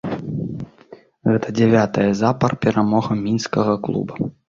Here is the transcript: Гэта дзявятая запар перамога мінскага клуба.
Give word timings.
Гэта 1.33 1.47
дзявятая 1.61 2.09
запар 2.25 2.51
перамога 2.67 3.23
мінскага 3.25 3.81
клуба. 3.89 4.15